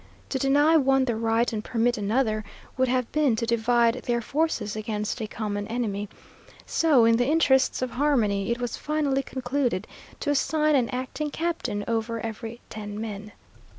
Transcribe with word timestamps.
To 0.29 0.39
deny 0.39 0.77
one 0.77 1.05
the 1.05 1.15
right 1.15 1.53
and 1.53 1.63
permit 1.63 1.95
another, 1.95 2.43
would 2.75 2.87
have 2.87 3.11
been 3.11 3.35
to 3.35 3.45
divide 3.45 3.93
their 4.01 4.19
forces 4.19 4.75
against 4.75 5.21
a 5.21 5.27
common 5.27 5.67
enemy; 5.67 6.09
so 6.65 7.05
in 7.05 7.17
the 7.17 7.27
interests 7.27 7.83
of 7.83 7.91
harmony 7.91 8.49
it 8.49 8.59
was 8.59 8.75
finally 8.77 9.21
concluded 9.21 9.85
to 10.21 10.31
assign 10.31 10.73
an 10.73 10.89
acting 10.89 11.29
captain 11.29 11.85
over 11.87 12.19
every 12.19 12.61
ten 12.67 12.99
men. 12.99 13.31